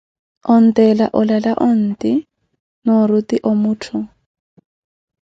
[0.53, 2.11] Oneethela olala onti,
[2.85, 3.97] nooruti omuttho.